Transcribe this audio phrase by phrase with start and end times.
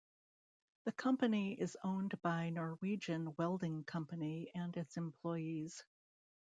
[0.85, 5.83] The company is owned by Norwegian Welding Company and its employees.